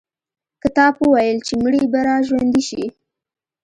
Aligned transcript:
کتاب 0.63 0.93
وویل 0.99 1.37
چې 1.47 1.53
مړي 1.63 1.83
به 1.91 1.99
را 2.07 2.17
ژوندي 2.27 2.63
شي. 2.69 2.83